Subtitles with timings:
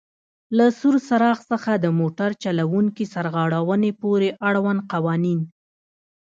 [0.57, 5.39] له سور څراغ څخه د موټر چلوونکي سرغړونې پورې آړوند قوانین: